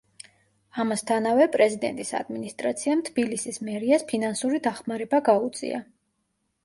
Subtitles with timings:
[0.83, 5.85] ამასთანავე, პრეზიდენტის ადმინისტრაციამ თბილისის მერიას ფინანსური დახმარება გაუწია.